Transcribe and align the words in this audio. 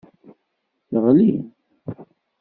Teɣli. 0.89 1.31